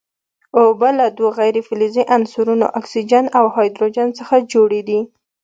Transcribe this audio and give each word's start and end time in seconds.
اوبه 0.59 0.89
له 0.99 1.05
دوو 1.17 1.29
غیر 1.39 1.55
فلزي 1.67 2.03
عنصرونو 2.15 2.65
اکسیجن 2.79 3.25
او 3.37 3.45
هایدروجن 3.55 4.09
څخه 4.19 4.35
جوړې 4.53 4.81
دي. 4.89 4.99